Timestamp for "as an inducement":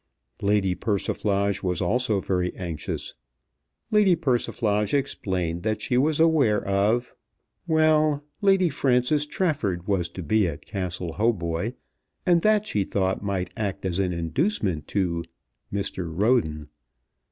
13.85-14.87